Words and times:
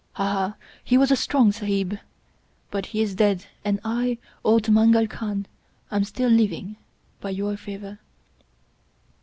Aha, 0.15 0.55
he 0.83 0.97
was 0.97 1.11
a 1.11 1.15
strong 1.15 1.51
Sahib! 1.51 1.99
But 2.71 2.87
he 2.87 3.03
is 3.03 3.13
dead 3.13 3.45
and 3.63 3.79
I, 3.85 4.17
old 4.43 4.67
Mangal 4.71 5.05
Khan, 5.05 5.45
am 5.91 6.05
still 6.05 6.31
living, 6.31 6.77
by 7.19 7.29
your 7.29 7.55
favor." 7.55 7.99